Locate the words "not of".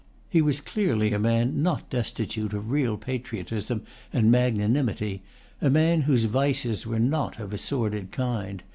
6.97-7.53